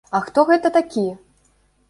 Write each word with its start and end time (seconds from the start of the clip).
А 0.19 0.21
хто 0.27 0.45
гэта 0.51 0.71
такі? 0.79 1.05